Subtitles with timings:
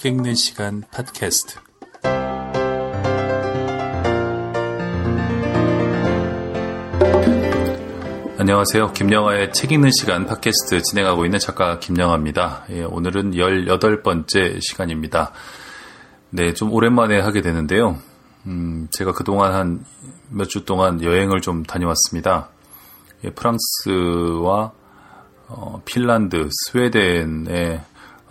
[0.00, 1.58] 책 읽는 시간 팟캐스트.
[8.38, 8.92] 안녕하세요.
[8.94, 12.64] 김영하의 책 읽는 시간 팟캐스트 진행하고 있는 작가 김영하입니다.
[12.70, 15.32] 예, 오늘은 18번째 시간입니다.
[16.30, 17.98] 네, 좀 오랜만에 하게 되는데요.
[18.46, 19.84] 음, 제가 그동안 한
[20.30, 22.48] 몇 주 동안 여행을 좀 다녀왔습니다.
[23.24, 24.72] 예, 프랑스와
[25.48, 27.82] 어, 핀란드, 스웨덴의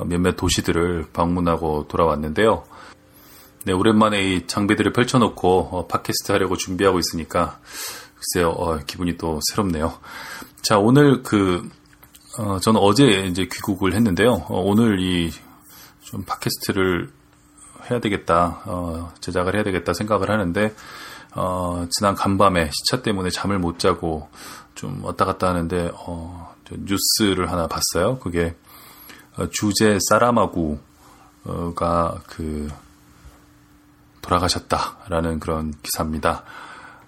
[0.05, 2.63] 몇몇 도시들을 방문하고 돌아왔는데요.
[3.65, 7.59] 네, 오랜만에 이 장비들을 펼쳐놓고 어, 팟캐스트 하려고 준비하고 있으니까
[8.15, 9.93] 글쎄요, 어, 기분이 또 새롭네요.
[10.61, 11.69] 자, 오늘 그
[12.37, 14.45] 어, 저는 어제 이제 귀국을 했는데요.
[14.47, 15.31] 어, 오늘 이
[16.09, 17.11] 좀 팟캐스트를
[17.89, 20.73] 해야 되겠다, 어, 제작을 해야 되겠다 생각을 하는데
[21.35, 24.27] 어, 지난 간밤에 시차 때문에 잠을 못 자고
[24.73, 28.17] 좀 왔다 갔다 하는데 어, 뉴스를 하나 봤어요.
[28.17, 28.68] 그게 어,
[29.51, 30.79] 주제 사라마구가
[32.27, 32.69] 그
[34.21, 36.43] 돌아가셨다라는 그런 기사입니다.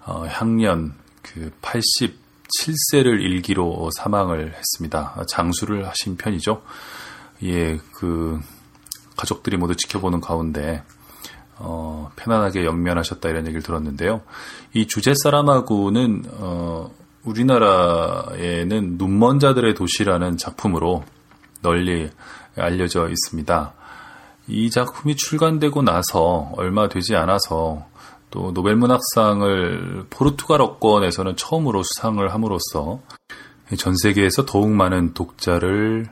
[0.04, 5.24] 어, 향년 그 87세를 일기로 사망을 했습니다.
[5.28, 6.62] 장수를 하신 편이죠.
[7.44, 8.40] 예, 그
[9.16, 10.82] 가족들이 모두 지켜보는 가운데
[11.58, 14.22] 어, 편안하게 영면하셨다 이런 얘기를 들었는데요.
[14.74, 16.90] 이 주제 사람하고는 어,
[17.24, 21.04] 우리나라에는 눈먼 자들의 도시라는 작품으로
[21.62, 22.10] 널리
[22.56, 23.72] 알려져 있습니다.
[24.48, 27.86] 이 작품이 출간되고 나서 얼마 되지 않아서
[28.30, 33.00] 또 노벨문학상을 포르투갈 어권에서는 처음으로 수상을 함으로써
[33.76, 36.08] 전 세계에서 더욱 많은 독자를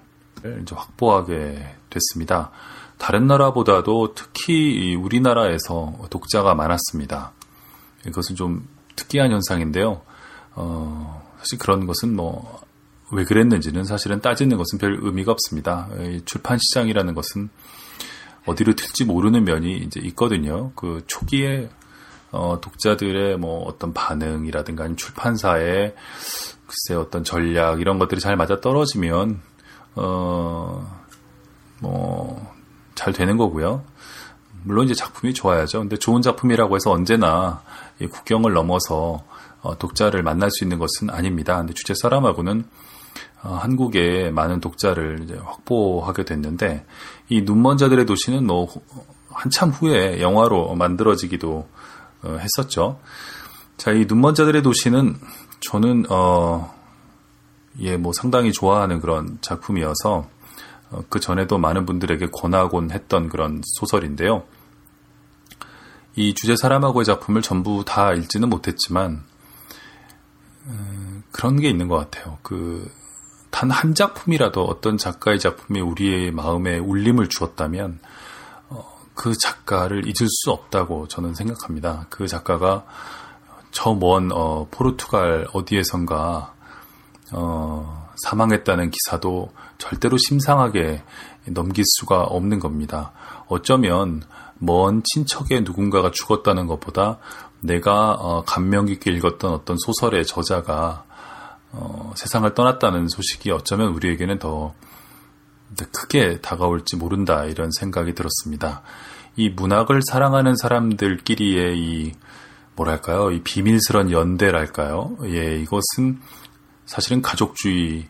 [0.70, 2.50] 확보하게 됐습니다.
[2.98, 7.32] 다른 나라보다도 특히 우리나라에서 독자가 많았습니다.
[8.06, 10.02] 이것은 좀 특이한 현상인데요.
[10.54, 12.60] 어, 사실 그런 것은 뭐,
[13.12, 15.88] 왜 그랬는지는 사실은 따지는 것은 별 의미가 없습니다.
[16.24, 17.50] 출판 시장이라는 것은
[18.46, 20.72] 어디로 튈지 모르는 면이 이제 있거든요.
[20.74, 21.68] 그 초기에
[22.30, 25.94] 어, 독자들의 뭐 어떤 반응이라든가 아니면 출판사의
[26.66, 29.40] 글쎄 어떤 전략 이런 것들이 잘 맞아 떨어지면
[29.96, 31.02] 어,
[31.80, 32.60] 뭐
[33.00, 33.82] 잘 되는 거고요.
[34.62, 35.80] 물론 이제 작품이 좋아야죠.
[35.80, 37.62] 근데 좋은 작품이라고 해서 언제나
[37.98, 39.24] 이 국경을 넘어서
[39.62, 41.56] 어, 독자를 만날 수 있는 것은 아닙니다.
[41.56, 42.64] 근데 주제 사람하고는 어,
[43.42, 46.84] 한국의 많은 독자를 확보하게 됐는데
[47.28, 48.68] 이 눈먼 자들의 도시는 뭐
[49.30, 51.68] 한참 후에 영화로 만들어지기도
[52.22, 53.00] 어, 했었죠.
[53.76, 55.16] 자, 이 눈먼 자들의 도시는
[55.60, 56.74] 저는 어,
[57.78, 60.28] 예, 뭐 상당히 좋아하는 그런 작품이어서
[60.90, 64.44] 어, 그 전에도 많은 분들에게 권하곤 했던 그런 소설인데요.
[66.16, 69.22] 이 주제 사람하고의 작품을 전부 다 읽지는 못했지만
[70.66, 72.38] 음, 그런 게 있는 것 같아요.
[72.42, 72.90] 그
[73.60, 77.98] 단 한 작품이라도 어떤 작가의 작품이 우리의 마음에 울림을 주었다면
[78.70, 82.06] 어, 그 작가를 잊을 수 없다고 저는 생각합니다.
[82.08, 82.86] 그 작가가
[83.70, 86.54] 저먼 어, 포르투갈 어디에선가
[87.32, 91.02] 어, 사망했다는 기사도 절대로 심상하게
[91.48, 93.12] 넘길 수가 없는 겁니다.
[93.46, 94.22] 어쩌면
[94.56, 97.18] 먼 친척의 누군가가 죽었다는 것보다
[97.60, 101.04] 내가 어, 감명 깊게 읽었던 어떤 소설의 저자가
[101.72, 104.74] 어, 세상을 떠났다는 소식이 어쩌면 우리에게는 더
[105.92, 108.82] 크게 다가올지 모른다 이런 생각이 들었습니다.
[109.36, 112.12] 이 문학을 사랑하는 사람들끼리의 이
[112.74, 116.20] 뭐랄까요 이 비밀스런 연대랄까요 예 이것은
[116.86, 118.08] 사실은 가족주의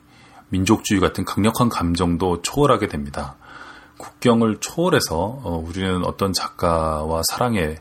[0.48, 3.36] 민족주의 같은 강력한 감정도 초월하게 됩니다.
[3.98, 7.76] 국경을 초월해서 어, 우리는 어떤 작가와 사랑에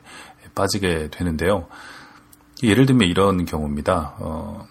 [0.54, 1.68] 빠지게 되는데요.
[2.62, 4.16] 예를 들면 이런 경우입니다.
[4.20, 4.68] 어,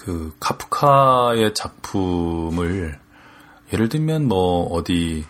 [0.00, 2.98] 그 카프카의 작품을
[3.72, 5.24] 예를 들면 뭐 어디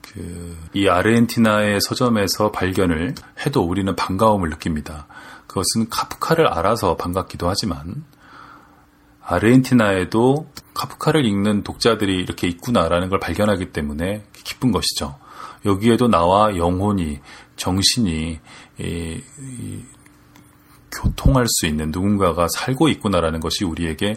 [0.00, 3.14] 그 이 아르헨티나의 서점에서 발견을
[3.44, 5.06] 해도 우리는 반가움을 느낍니다.
[5.46, 8.04] 그것은 카프카를 알아서 반갑기도 하지만
[9.22, 15.18] 아르헨티나에도 카프카를 읽는 독자들이 이렇게 있구나라는 걸 발견하기 때문에 기쁜 것이죠.
[15.64, 17.20] 여기에도 나와 영혼이,
[17.56, 18.40] 정신이
[18.78, 19.84] 이, 이,
[20.90, 24.16] 교통할 수 있는 누군가가 살고 있구나라는 것이 우리에게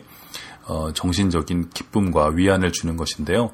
[0.66, 3.52] 어, 정신적인 기쁨과 위안을 주는 것인데요.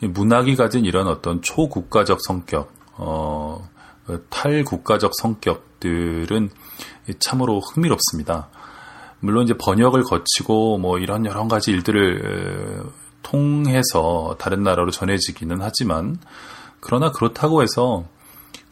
[0.00, 3.68] 문학이 가진 이런 어떤 초국가적 성격, 어,
[4.30, 6.50] 탈국가적 성격들은
[7.18, 8.48] 참으로 흥미롭습니다.
[9.20, 12.82] 물론 이제 번역을 거치고 뭐 이런 여러 가지 일들을
[13.22, 16.18] 통해서 다른 나라로 전해지기는 하지만
[16.80, 18.04] 그러나 그렇다고 해서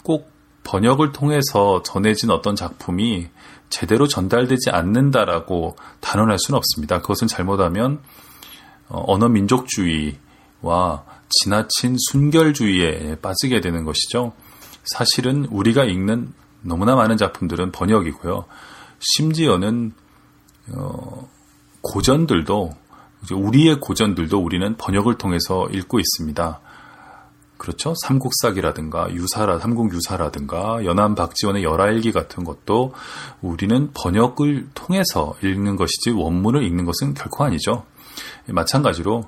[0.03, 0.31] 꼭
[0.71, 3.27] 번역을 통해서 전해진 어떤 작품이
[3.71, 7.01] 제대로 전달되지 않는다라고 단언할 수는 없습니다.
[7.01, 8.01] 그것은 잘못하면
[8.89, 10.17] 어, 언어 민족주의
[10.63, 14.33] 와 지나친 순결주의에 빠지게 되는 것이죠.
[14.85, 16.33] 사실은 우리가 읽는
[16.63, 18.45] 너무나 많은 작품들은 번역이고요.
[19.01, 19.93] 심지어는
[20.77, 21.29] 어,
[21.81, 22.75] 고전들도
[23.33, 26.61] 우리의 고전들도 우리는 번역을 통해서 읽고 있습니다.
[27.61, 27.93] 그렇죠?
[28.07, 32.95] 삼국사기라든가 유사라, 삼국유사라든가 연암 박지원의 열하일기 같은 것도
[33.43, 37.85] 우리는 번역을 통해서 읽는 것이지 원문을 읽는 것은 결코 아니죠.
[38.47, 39.25] 마찬가지로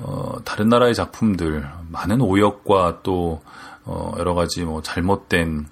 [0.00, 3.42] 어, 다른 나라의 작품들 많은 오역과 또
[3.84, 5.68] 어, 여러 가지 뭐 잘못된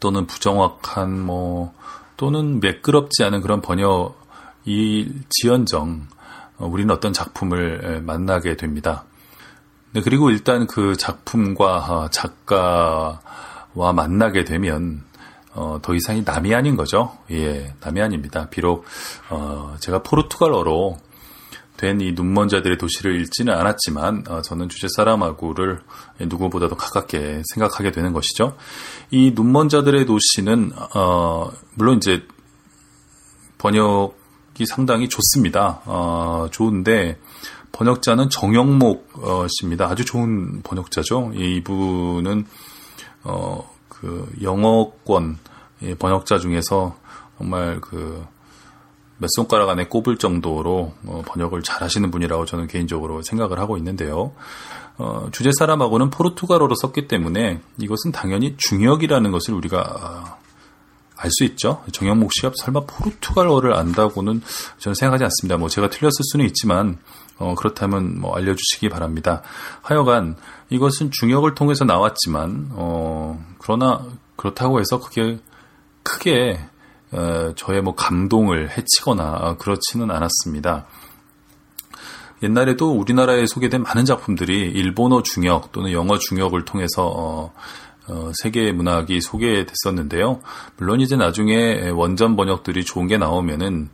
[0.00, 1.74] 또는 부정확한 뭐
[2.16, 6.08] 또는 매끄럽지 않은 그런 번역이 지연정
[6.56, 9.04] 어, 우리는 어떤 작품을 만나게 됩니다.
[9.92, 15.02] 네, 그리고 일단 그 작품과 어, 작가와 만나게 되면
[15.54, 17.16] 어, 더 이상이 남이 아닌 거죠.
[17.30, 18.48] 예, 남이 아닙니다.
[18.50, 18.84] 비록
[19.30, 20.98] 어, 제가 포르투갈어로
[21.78, 25.80] 된 이 눈먼자들의 도시를 읽지는 않았지만 어, 저는 주제 사람하고를
[26.20, 28.56] 누구보다도 가깝게 생각하게 되는 것이죠.
[29.10, 32.26] 이 눈먼자들의 도시는 어, 물론 이제
[33.58, 35.80] 번역이 상당히 좋습니다.
[35.86, 37.18] 어, 좋은데
[37.72, 39.86] 번역자는 정영목 어, 씨입니다.
[39.86, 41.32] 아주 좋은 번역자죠.
[41.34, 42.46] 이분은
[43.24, 45.38] 어, 그 영어권
[45.98, 46.96] 번역자 중에서
[47.38, 48.26] 정말 그
[49.18, 54.32] 몇 손가락 안에 꼽을 정도로 어, 번역을 잘하시는 분이라고 저는 개인적으로 생각을 하고 있는데요.
[54.96, 60.38] 어, 주제 사람하고는 포르투갈어로 썼기 때문에 이것은 당연히 중역이라는 것을 우리가
[61.18, 61.82] 알 수 있죠.
[61.92, 64.40] 정영목 씨가 설마 포르투갈어를 안다고는
[64.78, 65.58] 저는 생각하지 않습니다.
[65.58, 66.98] 뭐 제가 틀렸을 수는 있지만
[67.38, 69.42] 어, 그렇다면 뭐 알려주시기 바랍니다.
[69.82, 70.36] 하여간
[70.70, 74.04] 이것은 중역을 통해서 나왔지만 어, 그러나
[74.36, 75.38] 그렇다고 해서 그게
[76.04, 76.60] 크게
[77.10, 80.86] 어, 저의 뭐 감동을 해치거나 그렇지는 않았습니다.
[82.42, 87.52] 옛날에도 우리나라에 소개된 많은 작품들이 일본어 중역 또는 영어 중역을 통해서 어,
[88.08, 90.40] 어, 세계 문학이 소개됐었는데요.
[90.76, 93.90] 물론 이제 나중에 원전 번역들이 좋은 게 나오면은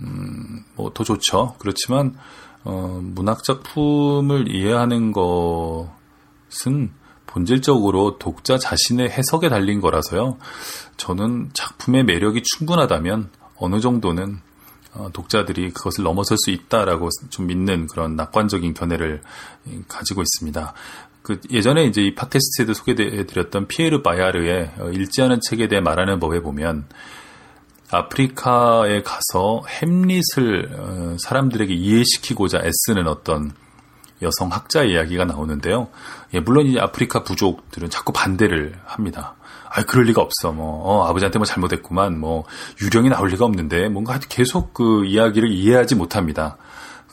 [0.00, 1.54] 음, 뭐 더 좋죠.
[1.58, 2.16] 그렇지만
[2.64, 6.92] 어, 문학 작품을 이해하는 것은
[7.26, 10.38] 본질적으로 독자 자신의 해석에 달린 거라서요.
[10.96, 14.40] 저는 작품의 매력이 충분하다면 어느 정도는
[14.94, 19.22] 어, 독자들이 그것을 넘어설 수 있다라고 좀 믿는 그런 낙관적인 견해를
[19.88, 20.72] 가지고 있습니다.
[21.24, 26.40] 그 예전에 이제 이 팟캐스트에도 소개해드렸던 피에르 바야르의 어, 읽지 않은 책에 대해 말하는 법에
[26.40, 26.84] 보면
[27.90, 33.52] 아프리카에 가서 햄릿을 어, 사람들에게 이해시키고자 애쓰는 어떤
[34.20, 35.88] 여성 학자 이야기가 나오는데요.
[36.34, 39.34] 예, 물론 이 아프리카 부족들은 자꾸 반대를 합니다.
[39.70, 40.52] 아, 그럴 리가 없어.
[40.52, 42.20] 뭐 어, 아버지한테 뭐 잘못했구만.
[42.20, 42.44] 뭐
[42.82, 46.58] 유령이 나올 리가 없는데 뭔가 계속 그 이야기를 이해하지 못합니다.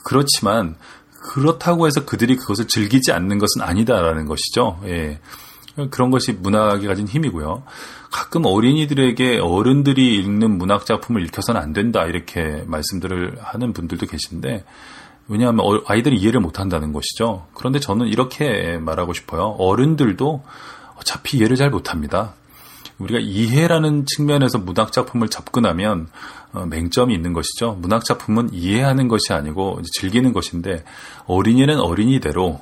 [0.04, 0.76] 그렇지만
[1.22, 4.80] 그렇다고 해서 그들이 그것을 즐기지 않는 것은 아니다라는 것이죠.
[4.84, 5.20] 예.
[5.90, 7.62] 그런 것이 문학이 가진 힘이고요.
[8.10, 14.64] 가끔 어린이들에게 어른들이 읽는 문학 작품을 읽혀서는 안 된다 이렇게 말씀들을 하는 분들도 계신데
[15.28, 17.46] 왜냐하면 어, 아이들이 이해를 못 한다는 것이죠.
[17.54, 19.56] 그런데 저는 이렇게 말하고 싶어요.
[19.58, 20.42] 어른들도
[20.96, 22.34] 어차피 이해를 잘 못합니다.
[23.02, 26.08] 우리가 이해라는 측면에서 문학 작품을 접근하면
[26.52, 27.76] 어, 맹점이 있는 것이죠.
[27.80, 30.84] 문학 작품은 이해하는 것이 아니고 즐기는 것인데
[31.26, 32.60] 어린이는 어린이대로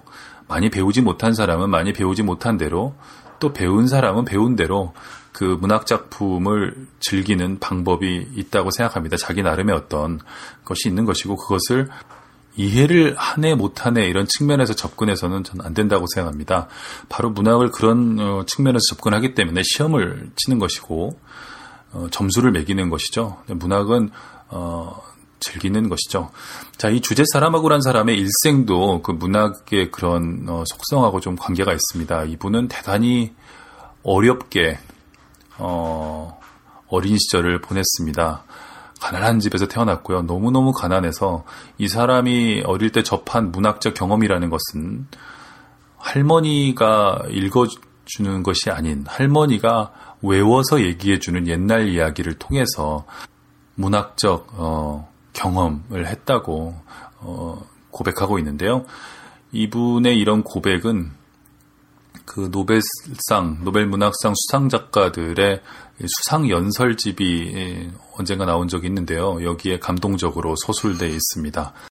[0.49, 2.95] 많이 배우지 못한 사람은 많이 배우지 못한 대로
[3.39, 4.95] 또 배운 사람은 배운 대로
[5.33, 9.17] 그 문학 작품을 즐기는 방법이 있다고 생각합니다.
[9.17, 10.21] 자기 나름의 어떤
[10.65, 11.89] 것이 있는 것이고 그것을
[12.57, 16.69] 이해를 하네 못하네 이런 측면에서 접근해서는 저는 안 된다고 생각합니다.
[17.09, 21.19] 바로 문학을 그런 어, 측면에서 접근하기 때문에 시험을 치는 것이고
[21.93, 23.39] 어, 점수를 매기는 것이죠.
[23.47, 24.11] 문학은
[24.49, 25.03] 어,
[25.41, 26.31] 즐기는 것이죠.
[26.77, 32.25] 자, 이 주제 사람하고란 사람의 일생도 그 문학의 그런 어, 속성하고 좀 관계가 있습니다.
[32.25, 33.33] 이분은 대단히
[34.03, 34.79] 어렵게
[35.59, 36.39] 어,
[36.89, 38.45] 어린 시절을 보냈습니다.
[39.01, 40.23] 가난한 집에서 태어났고요.
[40.23, 41.45] 너무너무 가난해서
[41.79, 45.07] 이 사람이 어릴 때 접한 문학적 경험이라는 것은
[45.97, 49.93] 할머니가 읽어주는 것이 아닌 할머니가
[50.23, 53.05] 외워서 얘기해주는 옛날 이야기를 통해서
[53.75, 56.75] 문학적 어, 경험을 했다고
[57.21, 58.85] 어, 고백하고 있는데요.
[59.53, 61.11] 이분의 이런 고백은
[62.33, 65.61] 그 노벨상, 노벨 문학상 수상 작가들의
[66.07, 69.43] 수상 연설집이 언젠가 나온 적이 있는데요.
[69.43, 71.73] 여기에 감동적으로 서술되어 있습니다.